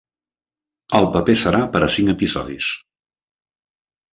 El 0.99 1.09
paper 1.17 1.35
serà 1.43 1.61
per 1.75 1.83
a 1.89 1.91
cinc 1.99 2.15
episodis. 2.17 2.71